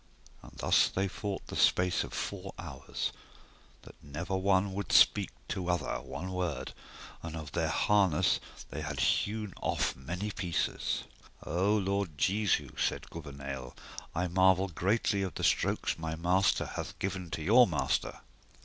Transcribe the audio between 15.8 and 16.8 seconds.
my master